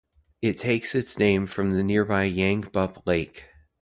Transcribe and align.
It 0.41 0.57
takes 0.57 0.95
its 0.95 1.19
name 1.19 1.45
from 1.45 1.73
the 1.73 1.83
nearby 1.83 2.23
Yangebup 2.27 3.05
Lake. 3.05 3.45